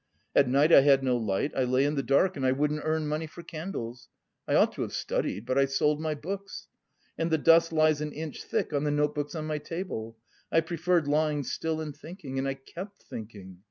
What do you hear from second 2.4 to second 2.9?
I wouldn't